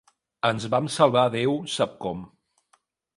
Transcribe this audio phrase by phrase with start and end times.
[0.47, 2.25] Ens vam salvar Déu sap com.